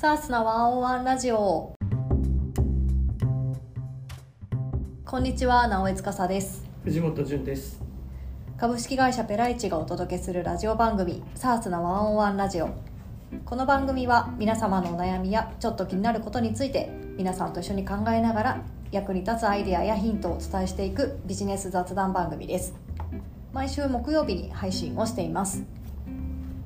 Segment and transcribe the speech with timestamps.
[0.00, 1.74] サースなワンオンワンラジオ。
[5.04, 6.64] こんにちは直江司です。
[6.84, 7.82] 藤本潤です。
[8.56, 12.70] 株式会社ペライチがお届けするラジオ番組サースなワンオンワンラジオ。
[13.44, 18.62] この番組は皆様のお悩みやちょっと気になることについて皆さんと一緒に考えながら
[18.92, 22.72] 役に立つアイデアやヒントをお伝えしていくビジネス雑談番組です。
[23.52, 25.64] 毎週木曜日に配信をしています。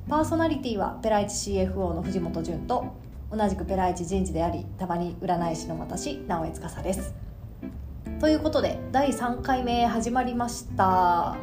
[0.07, 3.01] パーソナリティはペライチ CFO の藤本潤と
[3.35, 7.15] 同じくペライチ人事でありたまに占い師の私直江司です。
[8.19, 11.35] ということで第3回目始まりました。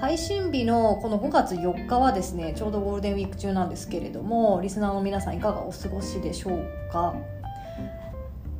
[0.00, 7.16] 配信日のこの5月4日はですねちょうどゴールデンウィーク中なんですけれどもリスナーの皆さんいかがお過ごしでしょうか。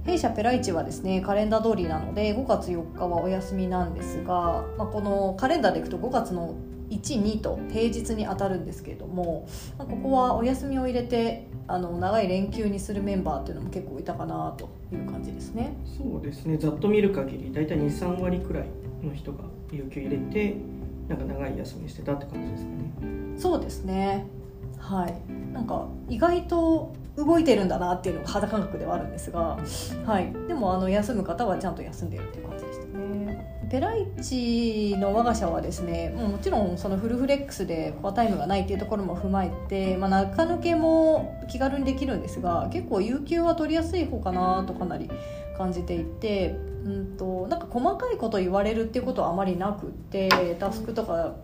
[0.04, 6.56] 弊社ペライチはですねカレンダー通りなので5月4日はお休みなんですが、まあ、このカレンダーでいくと5月の
[6.90, 15.76] 12と平日に当たるんですけれども、まあ、ここはお休みを入れてあの長い連休にするメンバーっていうのも結構いたかなという感じですね。
[15.84, 16.56] そうですね。
[16.58, 18.66] ざっと見る限り大体23割くらい
[19.02, 20.56] の人が有給入れて
[21.08, 23.36] なんか長い休みしてたって感じですかね。
[23.38, 24.26] そうですね。
[24.78, 25.14] はい。
[25.52, 29.58] なんか意外と動いてるんだなっていうのが肌感覚ではあるんですが、
[30.04, 32.65] はい、でもあの休む方はちゃんと休んでるっていう感じ
[33.70, 45.10] ペライチの我が社はですねもちろんそのフルフレックスでコアタイムがないっていうところも踏まえて、まあ、中抜けも気軽にできるんですが結構有給は取りやすい方かなとかなり
[45.56, 51.34] 感じていて、うんと、なんか細かいこと言われるっていうことはあまりなくてタスクとか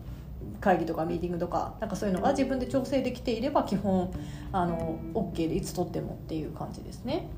[0.61, 4.13] 会議とかミーティングとかなんかそういうのが自分で調整できていれば基本
[4.53, 7.29] あの OK でいつ取ってもっていう感じですね。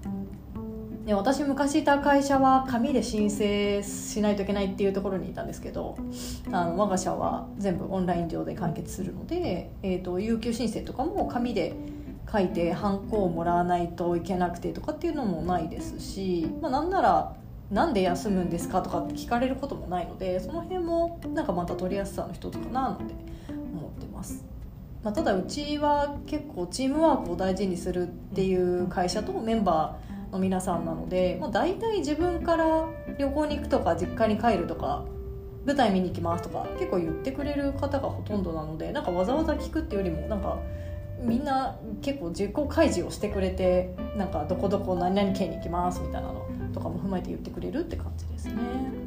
[1.04, 5.98] で私昔いた会社は紙で申請しないといけないっていうところにいたんですけど
[6.50, 11.74] あの我が社は全部オンライン上で完結するので、えーと、有給申請とかも紙で
[12.32, 17.36] 書いてハンコをもらわないといけなくてとかっていうのもないですし、まあ、なんなら
[17.70, 23.14] なんで休むんですかとかって聞かれることもないのでその辺もなんかまた取りやすさの一つかななんて
[23.50, 24.44] 思ってます、
[25.02, 32.86] まあ、ただうちは結構チームワークを大事にするっていう会社とメンバーの皆さんなので、まあ、大体自分から
[33.18, 35.04] 旅行に行くとか実家に帰るとか
[35.64, 40.58] 舞台見に行きますとか結構言ってくれる方がほとんどなのでなんかわざわざ聞くっていうよりもなんか
[41.20, 49.03] みんな結構実行開示をしてくれてなんかどこどこ何々県に行きますみたいなのとかも踏まえて言ってくれるって感じですね。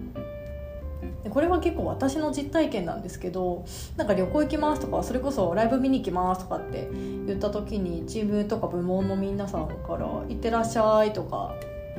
[1.27, 3.65] でこれは結構私の実体験なんですけど
[3.97, 11.53] なんか旅行行きますとかそれこそライブ見に行きますとかって言った時にチームとか部門の皆さんから「行ってらっしゃい」とか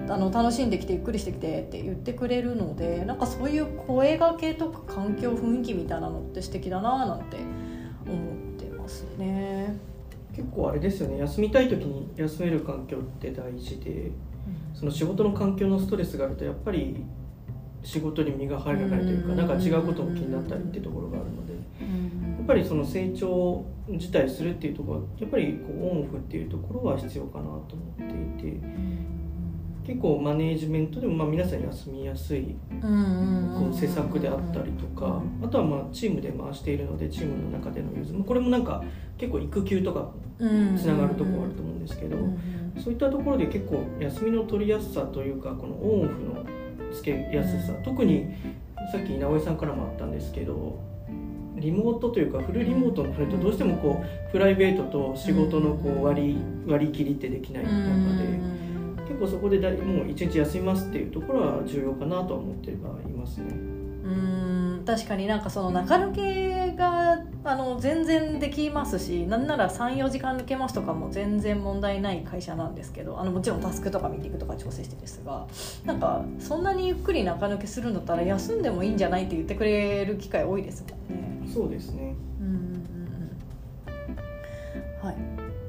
[0.08, 7.36] あの楽しんできてゆっくりしてきてって言ってくれるのでなんかそういう声がけとか環境雰囲気みたいなのって素敵だななんて
[8.06, 9.76] 思ってますね。
[10.34, 11.18] 結構あれですよね。
[11.18, 14.12] 休みたい時に休める環境って大事で
[14.72, 17.04] その仕事の環境のストレスがあるとやっぱり
[17.82, 21.58] 仕事に身が入らないというかなんか違うことも気になったりっていうところがあるのでや
[22.42, 28.60] っぱりその成長自体するっていうところはやっぱりこうオンオフっていうところは必要かなと思っていて
[29.86, 38.12] 結構マネージメントでもまあ皆さん休みやすいこう施策であったりとかあとはまあチームで回しているのでチームの中での融通。
[38.24, 38.84] これもなんか
[39.16, 42.16] 結構育休とかつながるところあると思うんですけど。
[42.78, 46.57] そういったところで結構休みの取りやすさというかこのオンオフの
[46.92, 47.72] つけやすさ。
[47.84, 48.34] 特に
[48.92, 50.78] さっき直江さんからもあったんですけど
[51.56, 57.70] リモートというかフルリモートになるとどうしてもこうプライベートと仕事のこう割り割り切りってできない中
[58.16, 58.58] で
[59.08, 63.46] 結構そこでだもう一日休みますっていうところは重要かなとは思ってはいますね。
[63.50, 64.10] う
[64.80, 64.82] ん。
[64.86, 75.46] 確かになんかその中抜けがあの全然できますしなんなら34時間抜けますとかも全然問題ない会社なんですけどあのもちろんタスクとかミーティングとか調整してですが
[75.84, 81.52] なんかそんなにゆっくり中抜けするんだったら休んでもいいんじゃないって言ってくれる機会多いですもんね。
[81.52, 82.86] そうですねうん
[85.02, 85.16] はい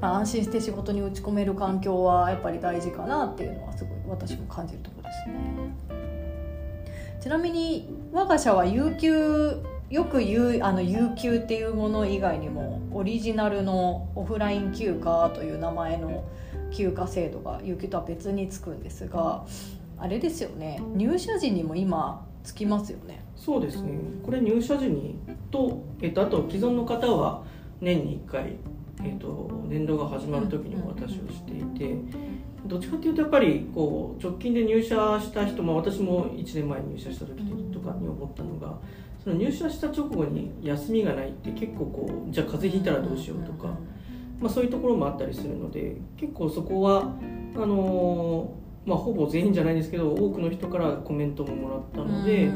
[0.00, 5.34] まあ、安心して仕事に打ち込める環境はやっぱり大事かなっていうのはすごい私も感じるところですね。
[7.20, 16.24] ちなみに我が社は有給よく言うあの有給っていうもの以外にもオリジナルのオフライン休暇という名前の
[16.70, 19.44] 休暇制度が有給とは別につくんですが
[19.98, 20.80] あれですよね。
[20.94, 23.24] 入社時にも今つきますよね。
[23.34, 23.98] そうですね。
[24.24, 25.18] これ入社時に
[25.50, 27.42] と、えっと、あと既存の方は
[27.80, 28.56] 年に1回
[29.02, 31.96] えーと、年度が始まる時にお渡しをしていて
[32.66, 38.78] どっちかっていうとやっぱりこう直近で入社した人、まあ、私も1年前に入社した時とかに思ったのが
[39.22, 43.76] その入社した直後に休みがないって結構こうじゃあ風邪ひいたらどうしようとか
[44.40, 47.14] まあ、そういうところもあったりするので結構そこは
[47.54, 48.54] あの
[48.86, 52.50] まあ、ほぼ全員じゃないんですけど多くの人からコメントももらったので、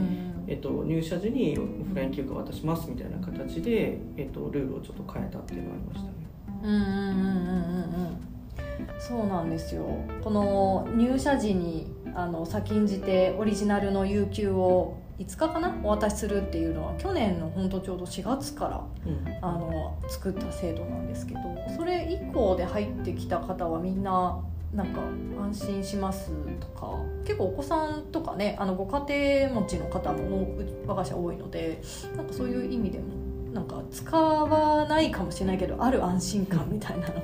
[0.49, 6.15] えっと、入社時にオフライン休暇渡しますみたいな形で、えっと、ルールをちょっと変えたっていうのがありましたね。
[6.63, 8.99] うんうんうんうんうん。
[8.99, 9.87] そうなんですよ。
[10.23, 21.41] この入社時にあの先んじてオリジナルの有給を5日かなお渡しするっていうのは去年の本当ちょうど4月から、うん、あの作った制度なんですけど
[21.77, 24.41] それ以降で入ってきた方はみんな
[24.75, 25.01] なんか
[25.41, 30.49] 安心しますとか結構お子さんとかねあのご家庭持ちの方も
[30.87, 31.81] 我が社多いので
[32.17, 33.15] なんかそういう意味でも
[33.53, 37.15] なんか使わないかもしれないけどある安心感みたいなの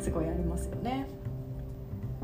[0.00, 1.06] すごいありますよね。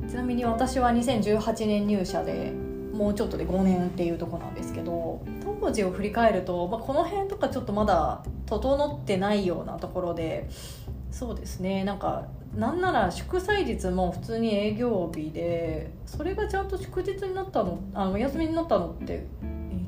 [0.08, 2.52] ちなみに私は2018年入社で
[2.92, 4.69] もうちょっとで5年っていうとこなんです
[5.60, 10.48] 当時を振り返ると、まあ、この辺とかちょっとまだ整ってないようなところで
[11.10, 19.26] そうですねなんかなんなら祝祭日も普通に営業日でそれがちゃんと祝日になったのあのお休みになったのって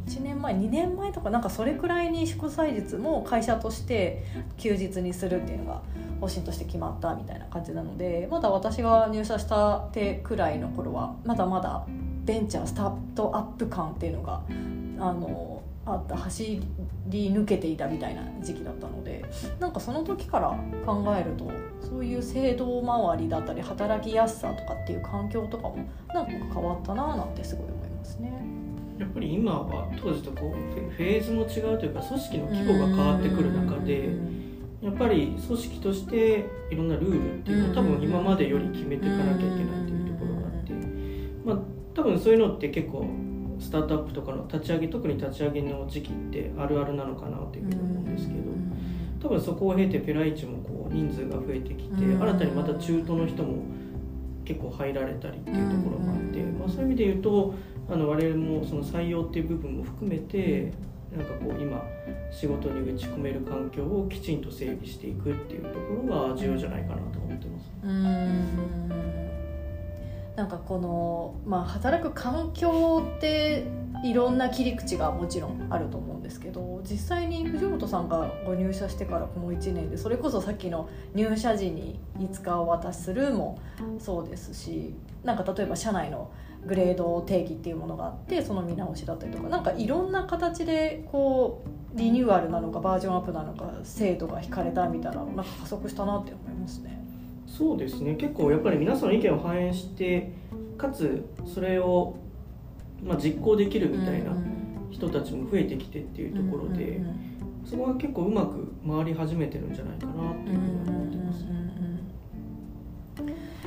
[0.07, 4.25] 1年前2年前とかなんかそれくらいに祝祭日も会社として
[4.59, 5.83] 休日にするっていうのが
[6.21, 11.85] 方針として決まったみたいな感じなのでまだ私が入社したてくらいの頃はまだまだ
[12.25, 14.43] ベンチャースタートアップ感っていうのが
[15.01, 15.52] あの
[15.85, 16.61] あった走
[17.09, 19.25] り抜けていたみたいな時期だったので
[19.59, 20.51] なんかその時から
[20.87, 21.51] 考えると
[21.81, 25.77] そういう制度周りだったり働きやすさとかっていう環境とかも
[26.15, 28.33] なんか変わったななんてすごい思いますね。
[28.99, 34.11] やっぱり今は当時とこうフェーズも違うというか組織の規模が変わってくる中で
[34.81, 40.73] やっぱり組織としていろんなルールっていうのを多分今までより決めていかなきゃいけないっていうところがあって
[41.45, 41.59] まあ
[41.95, 43.07] 多分そういうのって結構
[43.63, 48.41] スタートアップとかの立ち上げ特に立ち上げの時期ってあるあるなのかなっていうふうに思うんですけど
[49.23, 53.63] 多分そこを経てペライチもこう人数が増えてきて新たにまた中途の人も
[54.45, 57.55] 結構入られたりっていうところもあって、まあ、そういう意味で言うと
[57.89, 60.73] あの我々もその採用っていう部分も含めて
[61.17, 61.85] なんかこう今
[62.33, 68.92] 仕事に打ち込める環境をきちんと整備していくっていうところが重要じゃないかなと思ってます。
[70.37, 73.67] なんかこの、まあ、働く環境って
[74.03, 83.61] いろんな切り口がもちろんあると思うんですけど実際に藤本さんがご入社してからこの1年でそれこそさっきの入社時に5日お渡しするも
[83.99, 86.33] そうですしなんか例えば社内の
[86.67, 91.63] グレード定義っていうものがあってその見直しだったりとか何かいろんな形でこ
[91.95, 97.02] うリニューアルなのかバージョンアップなのか精度が引かれたみたいななんか加速したなって思いますね。
[97.57, 98.15] そうですね。
[98.15, 100.33] 結構やっぱり皆さんの意見を反映して
[100.79, 102.17] かつそれを、
[103.05, 104.33] まあ、実行できるみたいな
[104.91, 107.01] 人たちも増えてきてっていうところで、
[107.67, 111.45] そこが結構うまく回り始めてるんじゃないかなっていうふうに思ってます。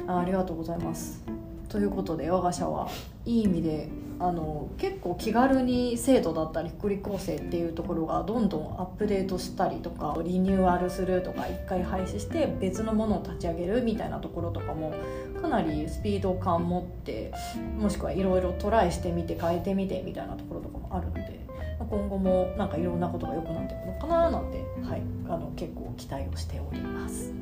[0.07, 1.23] あありがとうございます。
[1.69, 2.89] ということで我が社は
[3.23, 14.93] いい意味であの結構気軽に制度だったり福利厚生っていうところがどんどんアップデートしたりとかリニューアルするとか一回廃止して別のものを立ち上げるみたいなところとかも
[15.41, 17.33] かなりスピード感持って
[17.77, 21.45] もしくはいろいろトライしてみて変えてみてみたいなところとかもあるので
[21.79, 24.57] 今後もなんかいろんなことが良くなっていくのかななんて、
[24.87, 27.33] はい、あの結構期待をしております。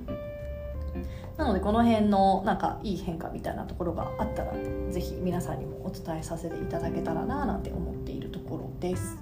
[1.37, 4.53] なのでこの辺のなんかいい変化みたいなところがあったら
[4.89, 9.17] 是非皆さんにもお伝えさせていただけたらななんて思っているところです。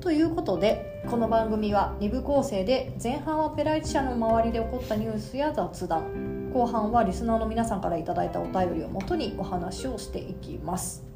[0.00, 11.07] ということでこの番組は2部構成で前半はペライチ社の周りで起こったニュースや雑談後半はリスナーの皆さんから頂いたお便りをもとにお話をしていきます。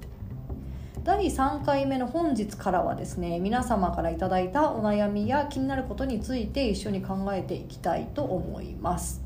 [1.05, 9.21] 第3回目の本日からはですね皆様から頂いたお悩みや気になることについて一緒に考えていきたいと思います。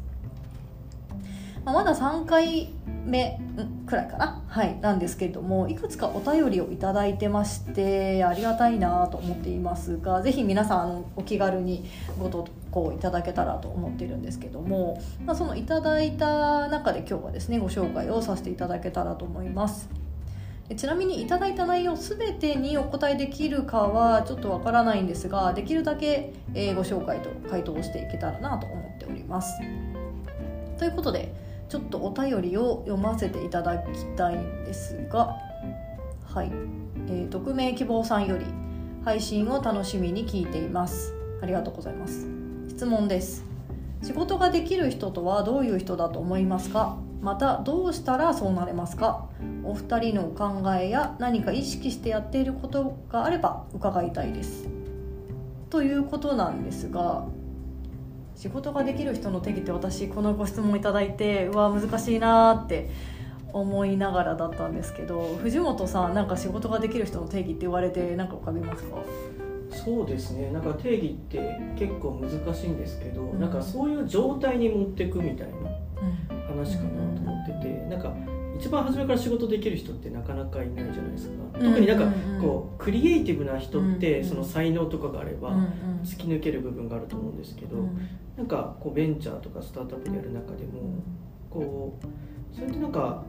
[1.67, 2.73] まあ、まだ3回
[3.05, 3.41] 目
[3.87, 11.85] くらいかな、はい、なんですけれどもいくつかお便りを頂いてましてありがたいなと思っていますがぜひ皆さんお気軽に
[12.21, 20.06] ご投稿いただけたらと思っているんですけども、まあ、そのいいた中で今日はですねご紹介をさせていただけたらと思います。
[20.75, 29.53] ちなみにいただいた内容全てにお答えできるかはちょっとわからないんですができるだけ、ご紹介と回答をしていけたらなと思っております。
[30.79, 31.33] ということで
[31.69, 35.37] ちょっとお便りを読ませていただきたいんですが
[36.33, 36.51] はい、
[37.09, 38.45] えー、匿名希望さんより
[39.05, 41.15] 配信を楽しみに聞いています。
[41.43, 42.27] ありがとうございます。
[42.69, 43.46] 質問です。
[44.03, 46.97] 仕事ができる人とはどういう人だと思いますか？
[47.21, 49.29] またどうしたらそうなれますか？
[49.65, 54.69] お二人のお考えや何か意識してやっていることがあれば伺いたいです。
[55.71, 57.25] ということなんですが
[58.37, 62.91] 仕事ができる人の定義って私このご質問いただいてうわ難しいなって
[63.53, 68.99] 思いながらだったんですけど藤本さんなんか仕事ができる人の定義って言われて何か浮かびますか？
[69.77, 70.51] そうですね。
[70.51, 71.39] なんか定義って
[71.77, 73.41] 結構難しいんですけど、うん。
[73.41, 75.55] なんかそういう状態に持っていくみたいな
[76.49, 78.15] 話かなと思ってて、なんか
[78.59, 81.67] 一番初めから仕事できる人ってなかなかいないじゃないですか、うん。
[81.69, 85.67] 特になんかうんこうクリエイティブな人ってうんその才能とかがあればうんうん
[86.03, 87.99] 突き抜ける部分があると思うんですけど、うん。
[88.37, 91.03] なんかこうベンチャーとかスタートアップでやる中でも
[91.51, 93.25] こうそれってなんか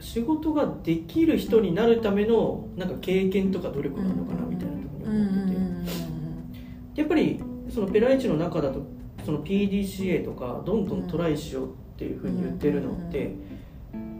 [0.00, 5.41] 仕事ができる人になるためのなんか経験とか努力なのかなみたいなところに思ってて。
[6.94, 8.82] やっぱりそのペライチの中だと
[9.24, 13.34] その PDCA とかどんどんトライしようっていうふうに言ってるのって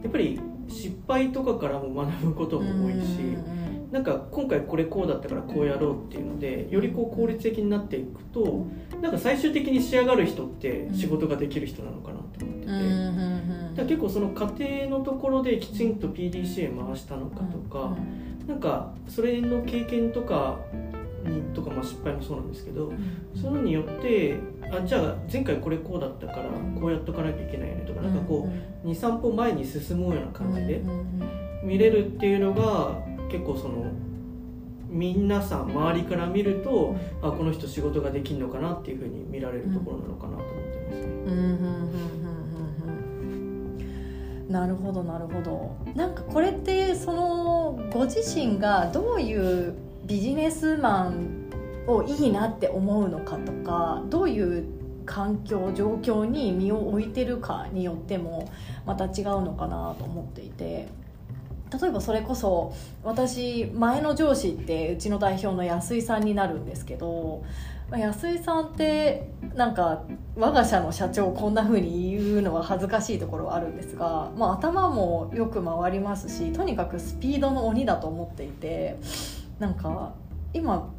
[0.03, 3.37] やっぱり失敗とかからも学ぶことも多いし
[3.91, 8.67] なんか今回これこうだったからこうやろうっていうのでよりこう効率的になっていくと
[9.03, 13.33] なんか最終的に仕上がる人って仕事ができる人なのかなと思ってて。
[13.75, 17.97] 結構その家庭のところできちんと PDCA 回したのかとか、
[18.47, 20.92] なんかそれの経験とかに
[21.55, 22.93] とかまあ失敗もそうなんですけど
[23.35, 24.37] そういうのによって
[24.71, 26.45] あじゃあ前回これこうだったから
[26.81, 28.49] こうやっとかなきゃいけないよねとかなんかこ
[28.85, 30.83] う23歩前に進むような感じで
[31.65, 32.97] 見れるっていうのが
[33.31, 33.93] 結構その
[34.89, 40.51] 皆さん周りから見るとあこの人仕事ができるのかなっていうふうに見られるところなのかなと思って
[40.91, 41.09] ますね。
[41.09, 41.31] うん。
[41.31, 41.31] うん。
[41.31, 41.41] うん。
[41.47, 41.59] うん。
[44.47, 44.53] うん。
[44.53, 46.15] なるほどなるほどなん。
[46.15, 51.51] かこれってそのご自身がどういうビジネスマン
[51.87, 54.65] をいいなって思うのかとかどういう
[55.05, 58.51] 環境状況に身を置いてるかによっても
[58.87, 60.89] また違うのかなと思っていて。
[61.81, 67.45] 例えばそれこそ私前の上司ってうちの代表の安井さんになるんですけど
[67.91, 70.03] まあ安井さんってなんか
[70.37, 78.99] 我が社の社長こんな風に言うのは恥ずかしいところはあるんですが、まあ、頭もよく回りますしとにかくスピードの鬼だと思っていて
[79.59, 80.15] なんか
[80.53, 80.93] 今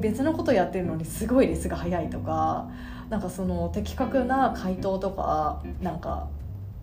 [0.00, 2.68] 別のことやってるのにすごいレスが早いとか
[3.08, 6.28] なんかその的確な回答とかなんか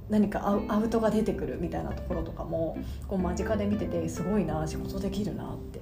[0.10, 2.78] 何かアウトが出てくるみたいなところとかも
[3.08, 5.82] こう間近で見ててすごいな仕事できるなって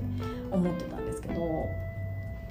[0.51, 1.41] 思ってたんですけど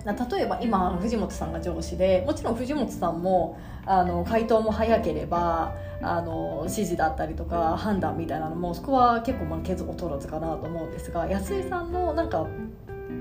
[0.05, 12.47] 例えば今藤本さんが上司でもちろん藤本さんもあの回答も早ければあの指示だったりとか判断みたいなのもそこは結構負けず劣らずかなと思うんですが安井さんのなんか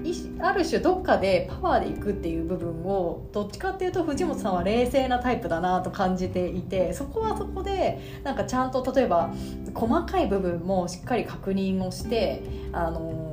[0.03, 9.33] いある種どっかでパワーでいくっていう部分をどっちかっていうと藤本さんは冷静なタイプだなと感じていてそこはそこでなんかちゃんと例えば
[9.73, 13.28] 細かい部分もしっかり確認をしてあの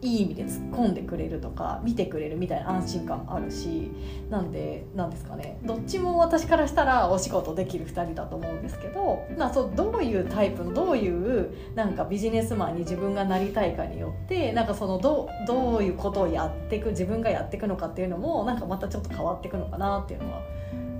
[0.00, 3.90] いい意味で突っ込んでくれるとか見てくれるみたいな安心感もあるし
[4.30, 20.42] なんでなんですかねどっちも私からしたらお仕事できる2人だと思うんですけど、まあ、そうどういうタイプのどういうなんかビジネスマンに自分がなりたいかによってなんかそのどどういうことをやっていく自分がやっていくのかっていうのもなんかまたちょっと変わっていくのかなっていうのは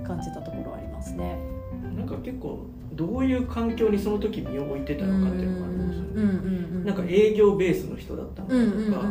[0.05, 1.58] 感じたところはありますね。
[2.09, 6.85] か結構どういう環境にその時身を置いてたのかっていうのがありますよね。
[6.85, 8.59] なんか営業ベースの人だったのかと
[8.91, 9.07] か、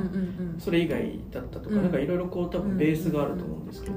[0.58, 3.96] それ以外だったとか、なんかいろいろこう多分ベースがあると思うんですけど、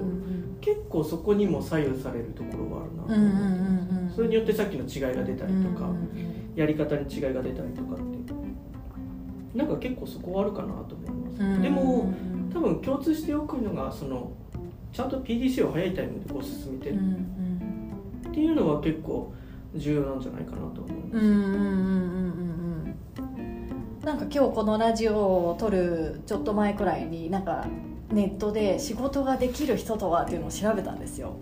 [0.59, 5.89] 結構そこにも左右されるところはあるなと思って、それによってさっきの違いが出たりとか、
[6.55, 8.33] やり方に違いが出たりとかって
[9.55, 11.61] なんか結構そこはあるかなと思います。
[11.61, 12.13] でも
[12.53, 14.31] 多分共通してよくのがその
[14.93, 16.97] ちゃんと PDC を早いタイミングでこう進めてる
[18.31, 19.33] っていうのは結構
[19.75, 21.25] 重要なんじゃないかなと思います。
[24.05, 27.67] なんか今日このラジオを撮るちょっと前くらいになんか
[28.11, 31.35] ネットで仕事ができる人とはっていうのを調べたんですよ。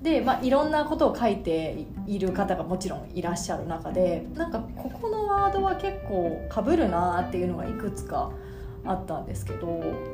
[0.00, 8.30] で、まあ、いろんなことを書いている方がもちろんいらっしゃる中でなんかここのワードは結構かぶるなっていうのがいくつか
[8.84, 9.66] あったんですけど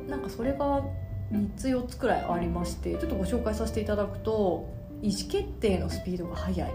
[0.09, 0.83] なんかそれが
[1.31, 4.67] 3つ4つくらいありましてちょっとご紹介させていただくと
[5.05, 6.73] 意思決定のスピードが速い。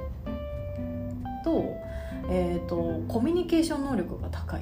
[1.44, 1.76] と,、
[2.30, 4.62] えーとコミュニケーション能力が高い。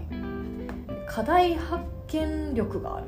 [1.05, 3.07] 課題発見力がある。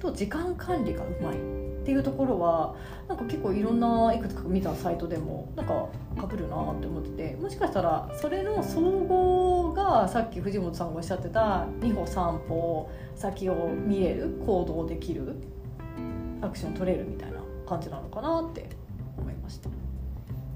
[0.00, 1.36] と時間管理がうまい。
[1.84, 2.74] っていうところは
[3.08, 5.86] なんか結構いろんないくつか見たサイトでもなんか
[6.18, 15.36] かぶるなって思っててもしかしたらそれの総合がさっき藤本さんがおっしゃってた2歩3歩先を見れる行動できる
[16.40, 18.66] アクション取れるみたいな感じなのかなって
[19.24, 19.70] 思いました。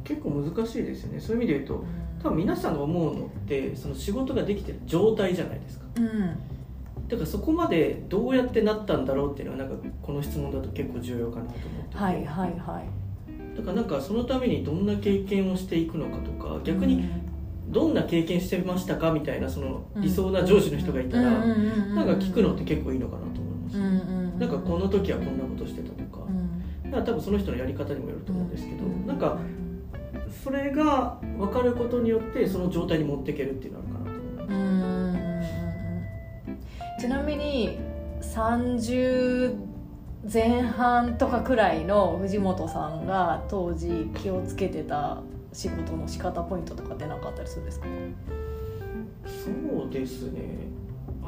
[0.04, 1.20] 結構難しいですよね。
[1.20, 1.84] そういう意味で言うと
[2.22, 13.56] 多分皆さんが思うのってその仕事ができてる状態じゃないですか、うん、だからそこまでどうやってなったんだろうっていうのはなんかこの質問だと結構重要かなと思ってて、はいはいはい。
[13.56, 17.08] だからなんかそのためにどんな経験をしていくのかとか逆に
[17.68, 21.38] どんな経験してましたかみたいなその理想な上司の人がいたらな
[22.04, 23.78] んか聞くのって結構いいのかなと思います、
[24.38, 26.24] なんかこの時はこんなことしてたとか,、
[26.90, 29.38] だから多分その人のやり方にもよると思うんですけど、なんか
[30.42, 34.56] それが分かることによってその状態に持っていけるっていうのあるかなと思い
[35.16, 37.78] ますちなみに
[38.20, 39.56] 30
[40.32, 45.18] 前半とかくらいの藤本さんが当時気をつけてた
[45.52, 47.86] 仕事の仕方ポイントとかって何かあったりするんですか？
[49.24, 50.68] そうですね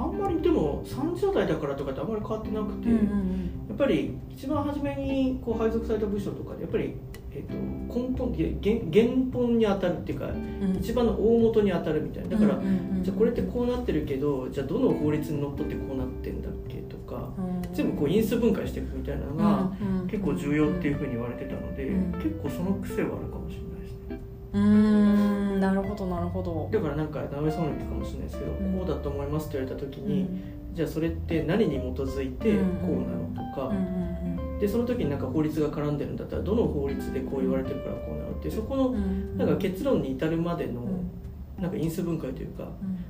[0.01, 6.95] あんまりでも30代だからとかってあんまり変わってなくて、うんうんうん、やっぱり一番初めにこう配属された部署とかでやっぱり、
[7.33, 8.49] えーと、根本原
[8.91, 12.31] 原本に当たるっていうか、うん、一番の大元に当たるみたいな。
[12.31, 19.73] だから、うんうんうん、じゃあこれってこうなってるけどじゃあどの法律にのっとってこうなってんだっけとか、うん、全部こう因数分解していくみたいなのが
[20.11, 23.70] 結構重要っていうふうに言われてたので、うん、結構その癖はあるかもしれない。
[24.53, 25.61] うん。
[25.61, 26.69] なるほどなるほど。
[26.73, 30.29] だからなんか直江さんも言かもしれないですけど、こうだと思いますって言われた時に、
[30.75, 33.73] じゃあそれって何に基づいてこうなのとか、
[34.61, 38.91] でその時になんか法律が絡んでるんだったらどの法律でこう言われてるからこうなのってそこの
[39.37, 40.83] なんか結論に至るまでの
[41.59, 42.69] なんか因数分解というか、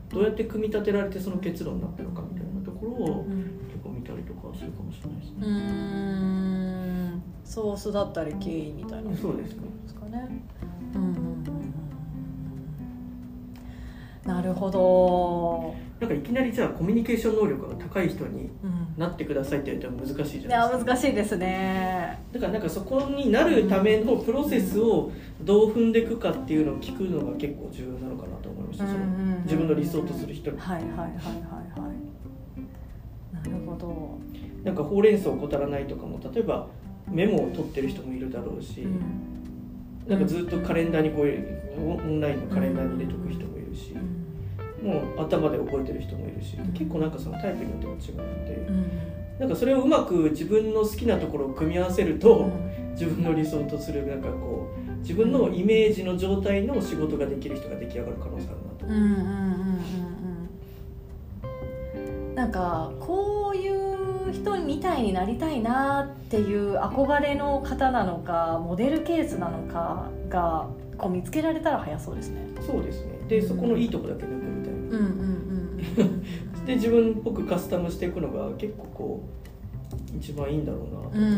[0.08, 3.24] どうやって組み立てられてその結論になったのかみたいなところを
[3.68, 5.36] 結構見たりとかするかもしれないですね。
[5.40, 7.22] うん。
[7.44, 9.16] ソースだったり経緯みたいな。
[9.16, 9.69] そうですね。
[14.50, 15.74] るほど。
[16.00, 18.48] なんかいきなりじゃあコミュニケーション能力が高い人に
[18.96, 22.18] なってくださいって言われても難しいじゃないですか、いや難しいですね。
[22.32, 28.98] だからなんかそこになるためのプロセスをどう踏んでいくかっていうのを聞くのが結構重要なのかなと思いました、その
[29.44, 31.94] 自分の理想とする人にはいはいはいはいはい。
[33.34, 34.18] なるほど。
[34.64, 36.66] なんかほうれん草を怠らないとかも例えば
[37.10, 39.00] メモを取ってる人もいるだろうし、うん、
[40.08, 44.19] なんかずっとカレンダーにこういうオンラインのカレンダーに入れとく人もいるし、うん
[44.82, 48.90] もう頭で覚えてる人もいるし、結構なんかそのタイプによっても違うので、うん、
[49.38, 52.50] なんかそれをうまく自分の好きなところを組み合わせると、
[52.92, 58.86] 自分の理想とするなんかこう自分のイメージの状態の仕事ができる人が出来上がる可能性あるなと。
[58.86, 60.10] 思います。
[62.34, 70.66] なんかこういう人みたいになりたいなっていう憧れの方なのかモデルケースなのかが
[70.96, 72.40] こう見つけられたら早そうですね。
[72.66, 73.18] そうですね。
[73.28, 74.49] でそこのいいとこだけ抜
[74.90, 79.28] うんうんうん、で自分っぽくカスタムしていくのが結構こ
[80.14, 80.78] う一番いいんだろ
[81.12, 81.30] うな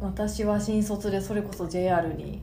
[0.00, 2.42] 私は新卒でそれこそ JR に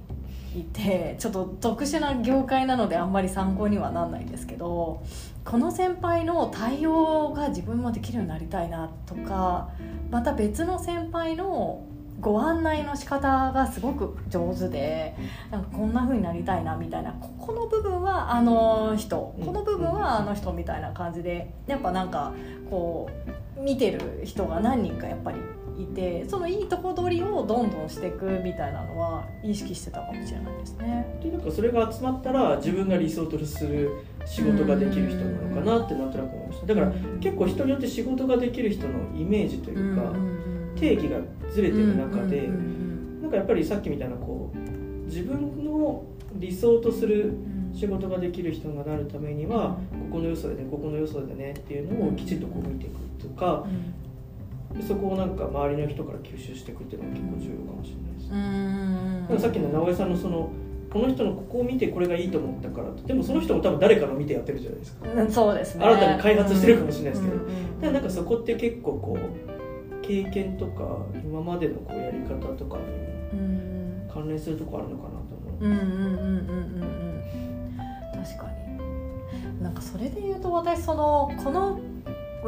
[0.55, 5.03] いてちょっと特殊な業界なのであんまり参考にはなんないんですけど
[5.45, 9.69] この先輩の対応が自分もできるようになりたいなとか
[10.11, 11.83] また別の先輩の
[12.23, 15.15] ご案内の仕方がすごく上手で
[15.51, 22.33] なんかこんな風になりたいなみたいなここの部分はあの人この部分はあの人みたいな感じでやっぱなんか
[22.69, 23.09] こ
[23.57, 25.37] う見てる人が何人かやっぱり
[25.77, 31.19] いてそのいいとこ取りをどんどんしていくみたいなのは意識してたかもしれないですね。
[31.21, 33.89] でなんかそれが集まったら自分が理想とする
[34.25, 36.67] 仕事ができる人なのかなってなんとなく思いました。
[36.67, 40.13] だから結構人によって仕事ができる人のイメージというか、
[40.83, 41.17] 定義が
[41.49, 42.49] ずれてる中で、
[43.21, 44.57] なんかやっぱりさっきみたいなこう
[45.05, 46.03] 自分の
[46.35, 47.33] 理想とする
[47.73, 49.77] 仕事ができる人がなるためには
[50.09, 53.65] ここの要素でねここの要素でねっていうのをきちんとこう見ていくとか、
[54.85, 59.41] そこをなんか周りの人から吸収していくっていうのが結構重要かもしれないです。
[59.41, 60.51] さっきの直江さんのその
[60.91, 65.85] この人のここを見てこれがいいと思ったからでもその人も多分誰かの見てやってるじゃないですか、うん、そうですね。
[65.85, 69.52] 新たに開発してるかもしれないですけど、うんうん、だからなんかそこって結構こう
[70.03, 72.83] 経験とか今までのこうやり方とかに
[74.13, 75.65] 関連するとこあるのかなと思う。
[75.65, 77.23] うんうんうんうんうん
[78.13, 78.47] 確か
[79.57, 81.79] になんかそれで言うと私そのこの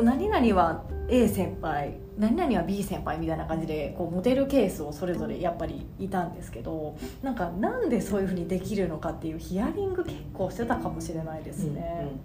[0.04, 11.82] 何々は A 先輩何々は B 先輩みたいな感じでこうモデルケースをそれぞれやっぱりいたんですけどなんかなんでそういうふうにできるのかっていうヒアリング結構してたかもしれないですね。
[11.82, 12.20] うんうんうん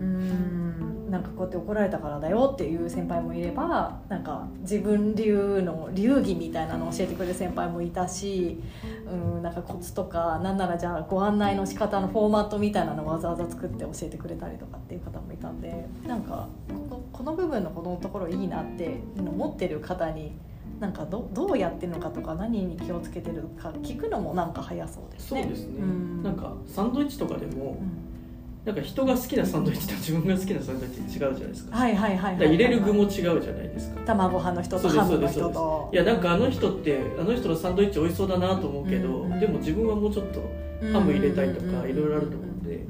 [0.00, 8.62] なんかこうやって怒られたからだよっていう先輩もいればなんか自分流の流儀みたいなのを教えてくれる先輩もいたし
[9.06, 20.32] うんなんかコツとかなんならじゃあご案内の仕方のフォーマットみたいなのをわざわざ作って教えてくれたりとかっていう方もいたんでなんかこのこの部分のこのところいいなって持ってる方に
[20.78, 25.42] なんかどどうやってるのかとか何に気をつけてるか聞くのもなんか早そうですね。
[25.42, 28.09] そうですね、うん、なんかサンドイッチとかでも、うん
[28.70, 34.00] なんか人が好きなサンドイッチと 自分が好きなサンドイッチ違うじゃないですか,、はいはいはいはい、入れる具も違うじゃないですか。
[34.06, 35.90] 卵派の人とハムの人と。
[35.92, 40.40] いやなんかあの人ってあの人のサンドイッチ美味しそうだなと思うけど、うんうん、でも自分はもうちょっと
[40.92, 42.86] ハム入れたいとかいろいろあると思うんで、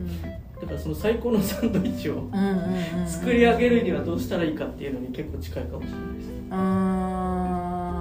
[0.61, 2.29] だからその最高のサンドイッチを
[3.07, 6.29] 作り上げるにはどうしたらいいかっていうのに結構近いかもしれないです。
[6.51, 8.01] うん。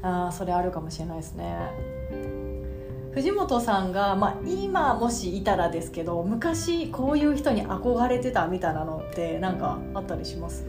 [0.00, 1.97] あそれあるかもしれないですね
[3.18, 10.64] 藤本さんが、まあ、今もしいたらですけど昔こういう人に憧れてたみたいなのって何かあったりします？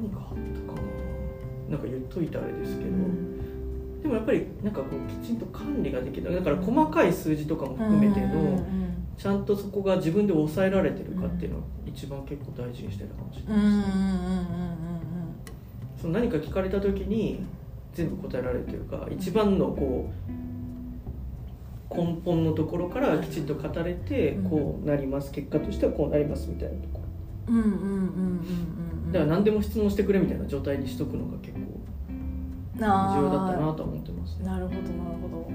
[0.00, 0.80] 何かあったか
[1.68, 1.76] な？
[1.76, 8.60] なんか言っといたあれですけど、うん、でもやっぱりなんかこうきちんと管理ができるだから細かい数字とかも含めての、
[9.16, 13.66] ちゃんとそこが自分で抑えられてるかっていうのは一番結構大事にしてるかもしれない
[15.86, 17.44] ですその何か聞かれた時に
[17.94, 20.42] 全部答えられてるか一番のこう
[21.94, 25.32] 根本のところからきちんと語れてこうなります。
[25.32, 27.00] 結果としてはこうなりますみたいなとこ。
[27.00, 27.02] ろ
[29.12, 31.60] だから何でも質問してくれみたいな状態にしとくのが結構
[32.76, 34.88] 重要だったなと思ってます、ね、なるほどなる
[35.20, 35.50] ほど。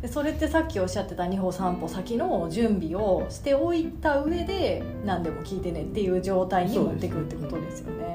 [0.00, 8.05] でそれってさっきおっしゃってた2歩3歩先の準備をしておいた上で何でも聞いてねっていう状態に持ってくるってことですよね。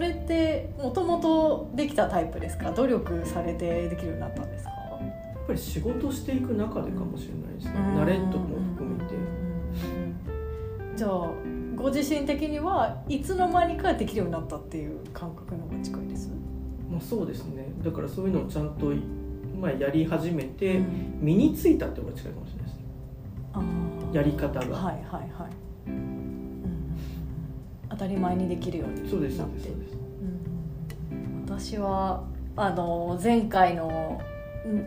[0.00, 2.72] れってもともとできたタイプですか？
[2.72, 4.70] 努力されてできるようになったんですか？
[4.70, 7.72] やっぱり仕事していく中でかもしれないですね。
[7.96, 9.14] 慣れとも含めて。
[10.96, 11.30] じゃあ
[11.76, 16.30] ご自身的にはいつの間にかできるようになったっていう感覚の方が近いです？
[16.90, 17.72] まあそうですね。
[17.82, 18.92] だからそういうのをちゃんと、
[19.58, 20.80] まあ、やり始めて、
[21.20, 22.82] 身についたって方が近いかもしれないですね。
[24.12, 24.76] やり方が。
[24.76, 25.50] はいはいはい。
[25.69, 25.69] 当
[28.00, 29.10] たり前にできるようになって。
[29.10, 29.68] そうですそうです、
[31.12, 32.24] うん、私は
[32.56, 34.20] あの前回の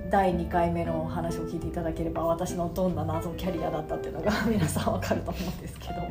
[0.10, 6.02] 第2回目の話を聞いていただければ私のどんな謎キャリアだったっていうのが 皆さん分かると思うんですけど。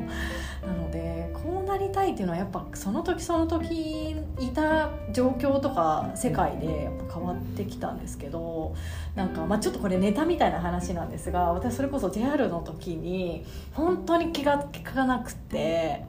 [0.67, 8.73] なのでこうなりたいっていうのはやっぱその時その時いた状況とか世界でやっぱ変わってきたんですけど。
[9.15, 16.03] なんか、まあ、ちょっとこれネタみたいな話なんですが私それこそ JR の時に本当に気が利かなくて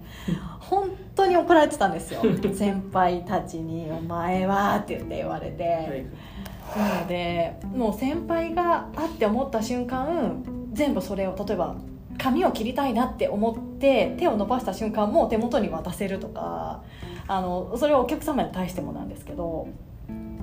[0.58, 2.22] 本当に怒られてたんですよ。
[2.54, 5.64] 先輩たちに「お前は」って言って言われて。
[5.64, 6.06] はい
[6.76, 11.76] なのでもう先輩があって思った瞬間全部それを例えば
[12.18, 16.82] 髪を切りたいなって思って手を伸ばした瞬間もう手元に渡せるとか
[17.26, 19.68] あのそれはお客様に対してもなんですけど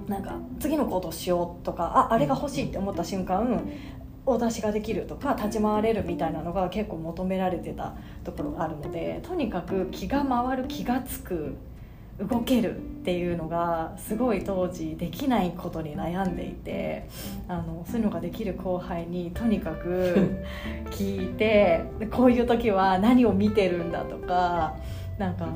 [0.08, 3.70] なんか次のことをしようとかああれが欲しいって思った瞬間
[4.26, 11.56] お出しができるとか立ち回れるみたいなのが結構求められてたところがあるのでとにかく気が回る気が付く
[12.30, 17.08] 動けるっていうのがすごい当時できないことに悩んでいて
[17.48, 20.44] あのそういうのができる後輩にとにかく
[20.92, 24.76] 聞いてこういう時は何を見てるんだとか
[25.18, 25.48] なんか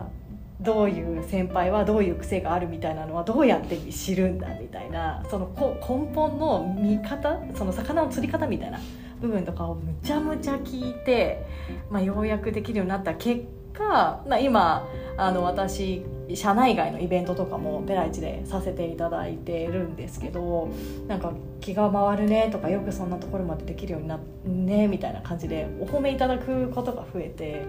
[0.62, 8.80] どういう先輩はどういう癖があるみたいなのはどうやって知るんだみたいなその根本の見方その魚の釣り方みたいな
[9.22, 11.46] 部分とかをむちゃむちゃ聞いて、
[11.90, 20.70] まあ、ようやくできるようになった結果、まあ、今あの私社内外のイベントとかもペライチでさせていただいてるんですけど
[21.08, 27.66] なんか気が回るねとかよくそんなところまでできるようになっねみたいな感じでお褒めいただくことが増えて、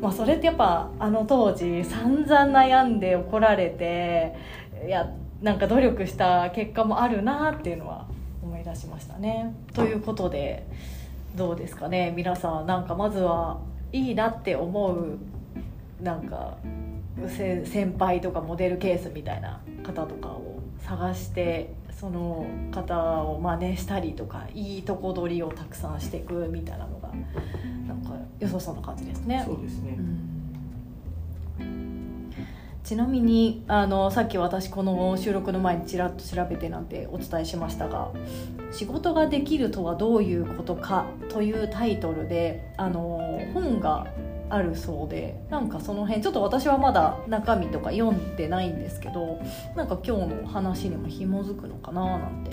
[0.00, 4.34] まあ、それってやっぱあの当時散々悩んで怒られて
[4.86, 8.06] いやなんか努力した結果もあるなっていうのは
[8.42, 9.54] 思い出しましたね。
[9.74, 10.66] ということで
[11.36, 13.60] どうですかね皆さんなんかまずは
[13.92, 15.18] いいなって思う
[16.02, 16.56] なんか
[17.28, 27.10] 先輩とかモデルケースみたいな方とかを探してその方を真似したりとかいいとこ取りをたくさんしていくみたいなのが
[27.86, 29.42] なんか良さそうな感じですね。
[29.46, 30.32] そうですね、うん
[32.84, 38.10] ちなみにあのさっき私この収録の前にちらっと調べてなんてお伝えしましたが
[38.72, 44.08] 「仕事ができるとはどういうことか」というタイトルであの本が
[44.52, 49.40] あるそうでなんかその辺ちょっと私はまだ中身とか読んでないんですけど
[49.74, 52.50] なんか今日の話にも紐づくのかななんて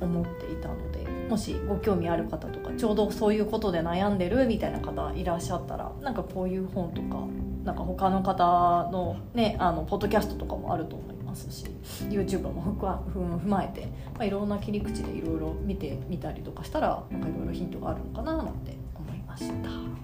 [0.00, 7.26] 思っていたのでもしご興味ある方とかちょうどそういうことで悩んでるみたいな方いらっしゃったらなんかこういう本とか
[7.64, 11.66] なんか他の方のねあのポッドキャストとかもあると思いますし
[12.08, 12.74] YouTube も
[13.14, 19.95] 踏まえて、まあ、いろんな切り口でいろいろ見てみたりとかしたらなんかいろいろヒントがあるのかななんて思いました。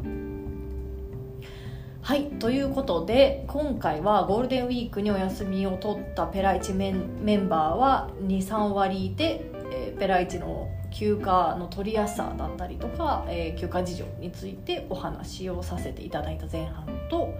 [2.03, 17.35] はいということで今回はゴールデンウィークにお休みを取ったペライチメンメンバーは23割いて、えー、ペライチの休暇の取りやすさだったりとか、えー、休暇事情についてお話をさせていただいた前半と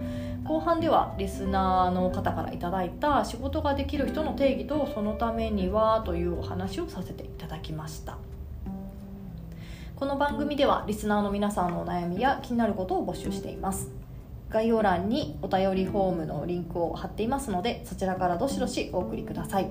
[0.45, 8.17] 後半ではリスナーの方からいただいた仕事ができる人の定義とそのためにはというお話をさせていただきました。
[9.97, 14.02] この番組ではリスナーの皆さんのお悩みや気になることを募集しています。
[14.53, 19.67] 概要欄にお便りフォームのリンクを貼っていますのでそちらからどしどしお送りください。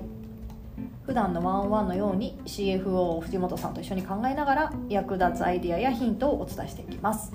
[1.05, 7.33] 普段のワンオンワンのように CFO 藤本さんと一緒に考えながら役立つアイデアやヒントをお伝えしていきます。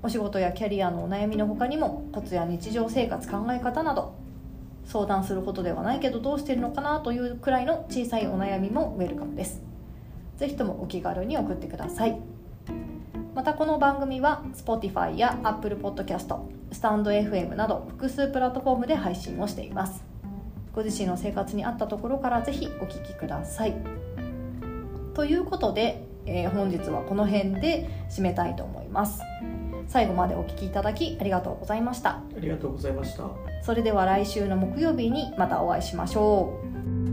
[0.00, 4.14] お仕事やキャリアのお悩みの他にもコツや日常生活考え方など
[4.84, 9.60] 相談することではないけどどうしてるのかなというくらいの小さいお悩みもウェルカムです。
[10.36, 12.20] ぜひともお気軽に送ってください。
[13.34, 16.38] またこの番組は Spotify や Apple Podcast
[16.70, 20.04] スタンド FM など複数プラットフォームで配信をしています。
[20.74, 23.74] ご自身の生活に合ったところからぜひお聞きください。
[25.14, 29.22] ということで、えー、本日はこの辺で締めたいと思います。
[29.88, 32.10] 最後までお聞きいただきありがとうございました。
[32.10, 33.24] ありがとうございました。
[33.62, 36.60] それでは来週の木曜日にまたお会いしましょ
[37.08, 37.11] う